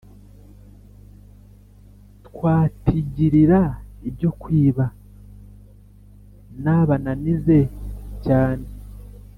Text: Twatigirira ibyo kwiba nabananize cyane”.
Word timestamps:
Twatigirira 2.27 3.61
ibyo 4.09 4.29
kwiba 4.41 4.85
nabananize 6.63 7.59
cyane”. 8.25 8.67